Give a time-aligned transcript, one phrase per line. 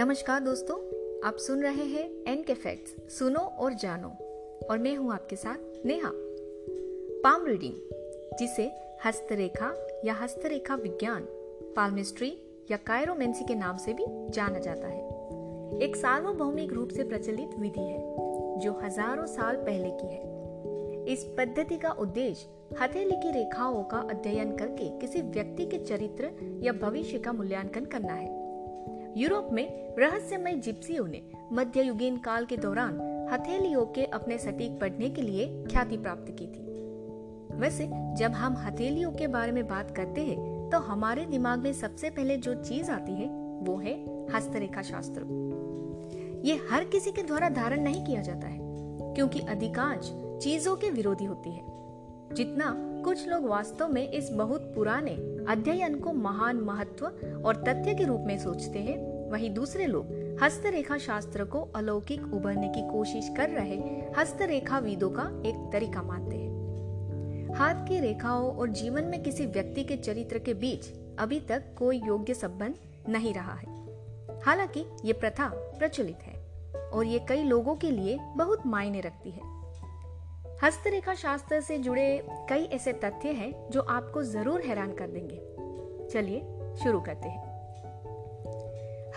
[0.00, 0.76] नमस्कार दोस्तों,
[1.28, 4.08] आप सुन रहे हैं एन के फैक्ट्स सुनो और जानो।
[4.70, 6.10] और मैं हूँ आपके साथ नेहा।
[7.24, 7.74] पाम रीडिंग
[8.38, 8.70] जिसे
[9.04, 11.26] हस्तरेखा या हस्तरेखा विज्ञान
[11.76, 12.38] पाल्मिस्ट्री
[12.70, 15.04] या कायरोमेंसी के नाम से भी जाना जाता है।
[15.82, 18.00] एक सार्वभौमिक रूप से प्रचलित विधि है,
[18.58, 24.56] जो हज़ारों साल पहले की है। इस पद्धति का उद्देश्य हथेली की रेखाओं का अध्ययन
[24.56, 26.30] करके किसी व्यक्ति के चरित्र
[26.62, 28.39] या भविष्य का मूल्यांकन करना है।
[29.16, 32.98] यूरोप में रहस्यमय जिप्सियों ने मध्ययुगीन काल के दौरान
[33.32, 39.10] हथेलियों के अपने सटीक पढ़ने के लिए ख्याति प्राप्त की थी। वैसे, जब हम हथेलियों
[39.12, 43.12] के बारे में बात करते हैं तो हमारे दिमाग में सबसे पहले जो चीज़ आती
[43.12, 43.28] है,
[43.62, 43.94] वो है
[44.28, 48.58] हस्तरेखा शास्त्र ये हर किसी के द्वारा धारण नहीं किया जाता है,
[49.14, 51.62] क्योंकि अधिकांश चीज़ों के विरोधी होती है।
[52.34, 55.16] जितना कुछ लोग वास्तव में इस बहुत पुराने
[55.50, 57.06] अध्ययन को महान महत्व
[57.46, 62.68] और तथ्य के रूप में सोचते हैं। वहीं दूसरे लोग हस्तरेखा शास्त्र को अलौकिक उभरने
[62.68, 63.76] की कोशिश कर रहे
[64.18, 69.84] हस्तरेखा विदों का एक तरीका मानते हैं। हाथ की रेखाओं और जीवन में किसी व्यक्ति
[69.84, 72.74] के चरित्र के बीच अभी तक कोई योग्य संबंध
[73.08, 73.86] नहीं रहा है।
[74.40, 76.34] हालाँकि ये प्रथा प्रचलित है
[76.90, 79.59] और ये कई लोगों के लिए बहुत मायने रखती है।
[80.62, 86.40] हस्तरेखा शास्त्र से जुड़े कई ऐसे तथ्य हैं जो आपको ज़रूर हैरान कर देंगे। चलिए
[86.76, 87.48] शुरू करते हैं।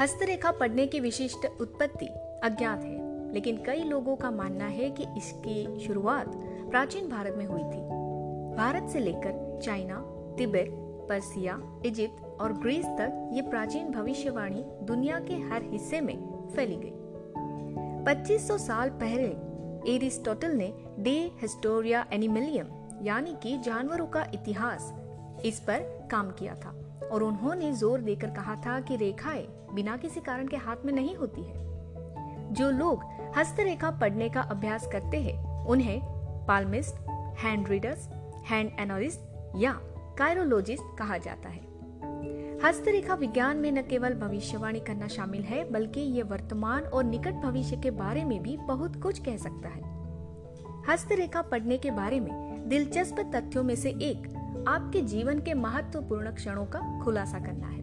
[0.00, 2.06] हस्तरेखा पढ़ने की विशिष्ट उत्पत्ति
[2.44, 6.32] अज्ञात है, लेकिन कई लोगों का मानना है कि इसकी शुरुआत
[6.70, 7.82] प्राचीन भारत में हुई थी।
[8.56, 10.00] भारत से लेकर चाइना,
[10.38, 10.66] तिब्बत,
[11.08, 16.16] पर्सिया, इजिप्त और ग्रीस तक ये प्राचीन भविष्यवाणी दुनिया के हर हिस्से में
[16.56, 16.92] फैली गई।
[18.04, 19.51] 2500 साल पहले
[19.88, 22.66] एरिस्टोटल ने डे हिस्टोरिया एनिमलियम,
[23.02, 24.94] यानी कि जानवरों का इतिहास,
[25.44, 30.20] इस पर काम किया था। और उन्होंने ज़ोर देकर कहा था कि रेखाएँ बिना किसी
[30.20, 31.54] कारण के हाथ में नहीं होती है।
[32.52, 33.04] जो लोग
[33.36, 36.00] हस्तरेखा पढ़ने का अभ्यास करते हैं, उन्हें
[36.46, 36.94] palmist,
[37.38, 38.08] hand readers,
[38.50, 39.20] hand analyst
[39.56, 39.72] या
[40.18, 41.71] कायरोलॉजिस्ट कहा जाता है।
[42.64, 47.76] हस्तरेखा विज्ञान में न केवल भविष्यवाणी करना शामिल है, बल्कि ये वर्तमान और निकट भविष्य
[47.76, 49.82] के बारे में भी बहुत कुछ कह सकता है।
[50.88, 54.28] हस्तरेखा पढ़ने के बारे में दिलचस्प तथ्यों में से एक
[54.68, 57.82] आपके जीवन के महत्वपूर्ण क्षणों का खुलासा करना है।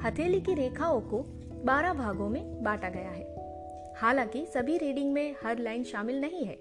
[0.00, 1.22] हथेली की रेखाओं को
[1.64, 3.36] 12 भागों में बांटा गया है।
[3.96, 6.58] हालाँकि सभी रीडिंग में हर लाइन शामिल नहीं है,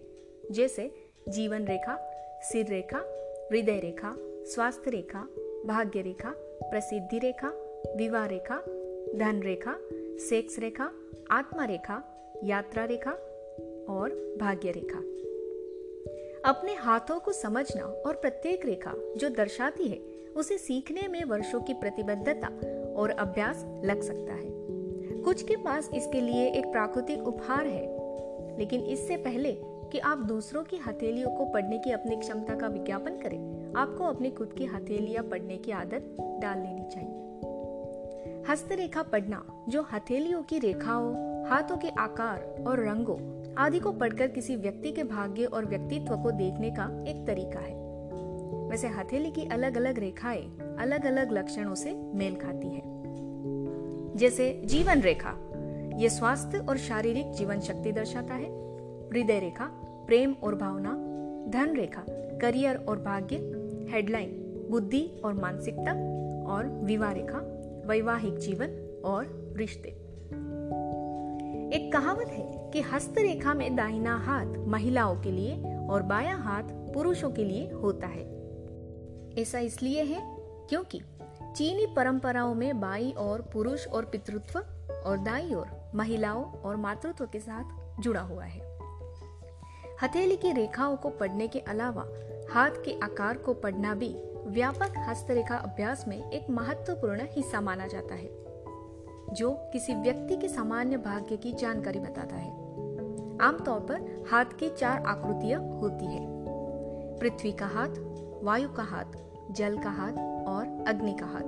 [0.52, 1.98] जैसे जीवन रेखा,
[2.44, 2.98] सिर रेखा,
[3.52, 5.28] हृदय रेखा, स्वास्थ्य रेखा,
[5.66, 6.34] भाग्य रेखा
[6.72, 7.48] प्रसिद्धि रेखा,
[7.96, 8.56] विवाह रेखा,
[9.16, 9.76] धन रेखा,
[10.30, 10.92] सेक्स रेखा,
[11.32, 12.04] आत्मा रेखा,
[12.44, 13.12] यात्रा रेखा
[13.90, 15.00] और भाग्य रेखा।
[16.50, 19.98] अपने हाथों को समझना और प्रत्येक रेखा जो दर्शाती है,
[20.36, 22.48] उसे सीखने में वर्षों की प्रतिबद्धता
[22.94, 24.52] और अभ्यास लग सकता है।
[25.22, 27.86] कुछ के पास इसके लिए एक प्राकृतिक उपहार है,
[28.60, 33.18] लेकिन इससे पहले कि आप दूसरों की हथेलियों को पढ़ने की अपनी क्षमता का विज्ञापन
[33.18, 37.18] करें आपको अपनी खुद की हथेलियाँ पढ़ने की आदत डाल लेनी चाहिए।
[38.52, 44.56] हस्तरेखा पढ़ना, जो हथेलियों की रेखाओं, हाथों के आकार और रंगों आदि को पढ़कर किसी
[44.56, 47.82] व्यक्ति के भाग्य और व्यक्तित्व को देखने का एक तरीका है।
[48.70, 52.82] वैसे हथेली की अलग अलग रेखाएँ अलग अलग लक्षणों से मेल खाती है।
[54.16, 55.38] जैसे जीवन रेखा,
[55.96, 58.50] ये स्वास्थ्य और शारीरिक जीवन शक्ति दर्शाता है।
[59.10, 59.66] हृदय रेखा,
[60.08, 60.92] प्रेम और भावना।
[61.50, 65.92] धन रेखा, करियर और भाग्य। हेडलाइन, बुद्धि और मानसिकता
[66.52, 67.38] और विवाह रेखा
[67.86, 69.90] वैवाहिक जीवन और रिश्ते।
[71.76, 77.32] एक कहावत है कि हस्तरेखा में दाहिना हाथ महिलाओं के लिए और बायां हाथ पुरुषों
[77.32, 78.24] के लिए होता है।
[79.38, 80.38] ऐसा इसलिए है
[80.70, 81.02] क्योंकि
[81.56, 84.60] चीनी परंपराओं में बाई और पुरुष और पितृत्व
[85.06, 88.81] और दाई और महिलाओं और मातृत्व के साथ जुड़ा हुआ है।
[90.04, 92.06] हथेली की रेखाओं को पढ़ने के अलावा
[92.52, 94.16] हाथ के आकार को पढ़ना भी
[94.46, 98.30] व्यापक हस्तरेखा अभ्यास में एक महत्वपूर्ण हिस्सा माना जाता है,
[99.34, 102.50] जो किसी व्यक्ति के सामान्य भाग्य की जानकारी बताता है।
[103.42, 106.26] आमतौर पर हाथ की चार आकृतियाँ होती है।
[107.20, 107.90] पृथ्वी का हाथ,
[108.44, 109.18] वायु का हाथ,
[109.52, 111.44] जल का हाथ और अग्नि का हाथ।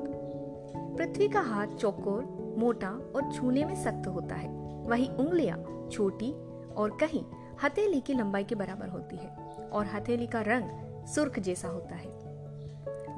[0.97, 4.49] पृथ्वी का हाथ चौकोर, मोटा और छूने में सख्त होता है।
[4.87, 6.31] वही उंगलियाँ छोटी
[6.77, 7.23] और कहीं
[7.63, 9.29] हथेली की लंबाई के बराबर होती है
[9.73, 12.09] और हथेली का रंग सुर्ख जैसा होता है।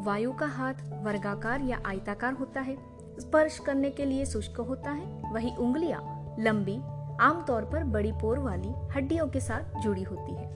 [0.04, 0.74] वायु का हाथ
[1.04, 2.78] वर्गाकार या आयताकार होता है।
[3.20, 6.76] स्पर्श करने के लिए शुष्क होता है। वही उंगलियाँ लंबी,
[7.22, 10.56] आमतौर पर बड़ी पोर वाली हड्डियों के साथ जुड़ी होती है।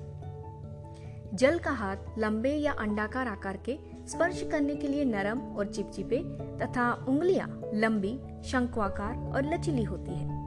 [1.34, 3.78] जल का हाथ लंबे या अंडाकार आकार के
[4.08, 6.18] स्पर्श करने के लिए नरम और चिपचिपे
[6.58, 10.40] तथा उंगलियाँ लंबी शंक्वाकार और लचीली होती है।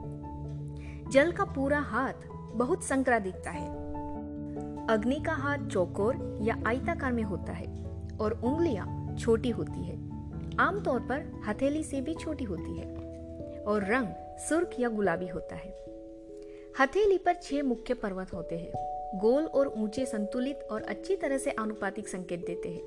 [1.09, 2.13] जल का पूरा हाथ
[2.55, 3.69] बहुत संकरा दिखता है।
[4.87, 7.67] अग्नि का हाथ चौकोर या आयताकार में होता है
[8.21, 9.95] और उंगलियाँ छोटी होती है।
[10.59, 12.95] आमतौर पर हथेली से भी छोटी होती है
[13.63, 15.69] और रंग सुर्ख या गुलाबी होता है।
[16.81, 18.71] हथेली पर छह मुख्य पर्वत होते हैं।
[19.19, 22.81] गोल और ऊँचे संतुलित और अच्छी तरह से आनुपातिक संकेत देते हैं,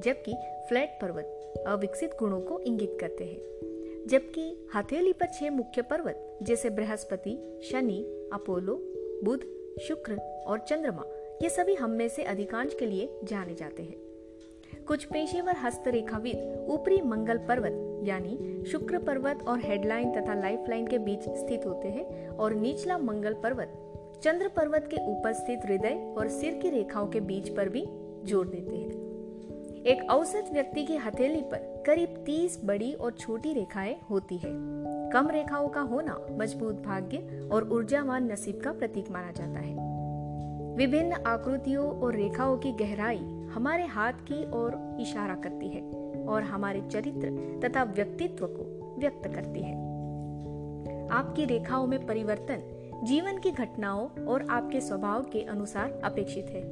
[0.00, 0.34] जबकि
[0.68, 6.70] फ्लैट पर्वत अविकसित गुणों को इंगित करते हैं। जबकि हथेली पर छह मुख्य पर्वत, जैसे
[6.70, 8.74] बृहस्पति, शनि, अपोलो
[9.24, 9.40] बुध,
[9.88, 10.16] शुक्र
[10.46, 11.04] और चंद्रमा,
[11.42, 17.00] ये सभी हम में से अधिकांश के लिए जाने जाते हैं। कुछ पेशेवर हस्तरेखाविद ऊपरी
[17.00, 22.54] मंगल पर्वत, यानी शुक्र पर्वत और हेडलाइन तथा लाइफलाइन के बीच स्थित होते हैं और
[22.54, 23.72] निचला मंगल पर्वत,
[24.22, 27.84] चंद्र पर्वत के ऊपर स्थित हृदय और सिर की रेखाओं के बीच पर भी
[28.24, 34.00] ज़ोर देते हैं। एक औसत व्यक्ति की हथेली पर करीब 30 बड़ी और छोटी रेखाएँ
[34.10, 34.50] होती है।
[35.12, 39.74] कम रेखाओं का होना मज़बूत भाग्य और ऊर्जावान नसीब का प्रतीक माना जाता है।
[40.76, 43.18] विभिन्न आकृतियों और रेखाओं की गहराई
[43.52, 45.82] हमारे हाथ की ओर इशारा करती है
[46.26, 47.30] और हमारे चरित्र
[47.64, 49.74] तथा व्यक्तित्व को व्यक्त करती है।
[51.08, 52.62] आपकी रेखाओं में परिवर्तन
[53.04, 56.62] जीवन की घटनाओं और आपके स्वभाव के अनुसार अपेक्षित है।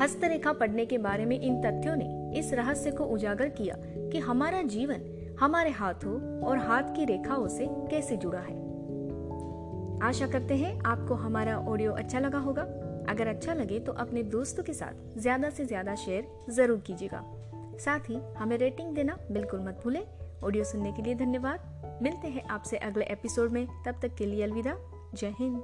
[0.00, 3.76] हस्तरेखा पढ़ने के बारे में इन तथ्यों ने इस रहस्य को उजागर किया
[4.10, 8.56] कि हमारा जीवन हमारे हाथों और हाथ की रेखाओं से कैसे जुड़ा है।
[10.02, 12.62] आशा करते हैं आपको हमारा ऑडियो अच्छा लगा होगा।
[13.08, 17.22] अगर अच्छा लगे तो अपने दोस्तों के साथ ज़्यादा से ज़्यादा शेयर ज़रूर कीजिएगा।
[17.78, 20.02] साथ ही हमें रेटिंग देना बिल्कुल मत भूलें।
[20.44, 24.42] ऑडियो सुनने के लिए धन्यवाद। मिलते हैं आपसे अगले एपिसोड में। तब तक के लिए
[24.42, 24.76] अलविदा।
[25.14, 25.62] जय हिंद।